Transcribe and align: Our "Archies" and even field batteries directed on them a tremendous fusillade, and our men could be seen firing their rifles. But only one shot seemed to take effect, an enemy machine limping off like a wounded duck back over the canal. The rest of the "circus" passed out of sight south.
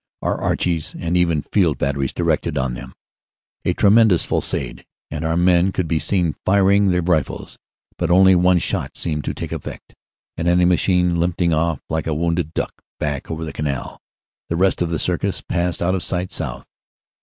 Our 0.23 0.41
"Archies" 0.41 0.95
and 0.97 1.15
even 1.15 1.43
field 1.43 1.77
batteries 1.77 2.11
directed 2.11 2.57
on 2.57 2.73
them 2.73 2.95
a 3.63 3.73
tremendous 3.73 4.25
fusillade, 4.25 4.83
and 5.11 5.23
our 5.23 5.37
men 5.37 5.71
could 5.71 5.87
be 5.87 5.99
seen 5.99 6.33
firing 6.43 6.89
their 6.89 7.03
rifles. 7.03 7.59
But 7.99 8.09
only 8.09 8.33
one 8.33 8.57
shot 8.57 8.97
seemed 8.97 9.25
to 9.25 9.35
take 9.35 9.51
effect, 9.51 9.93
an 10.37 10.47
enemy 10.47 10.65
machine 10.65 11.19
limping 11.19 11.53
off 11.53 11.81
like 11.87 12.07
a 12.07 12.15
wounded 12.15 12.55
duck 12.55 12.81
back 12.99 13.29
over 13.29 13.45
the 13.45 13.53
canal. 13.53 14.01
The 14.49 14.55
rest 14.55 14.81
of 14.81 14.89
the 14.89 14.97
"circus" 14.97 15.41
passed 15.41 15.83
out 15.83 15.93
of 15.93 16.01
sight 16.01 16.31
south. 16.31 16.65